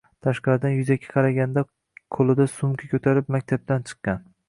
Tashqaridan 0.27 0.73
yuzaki 0.75 1.11
qaraganlarga 1.11 2.07
ko'lida 2.19 2.51
sumka 2.57 2.93
ko'tarib 2.97 3.33
maktabdan 3.39 3.91
chiqqan 3.93 4.31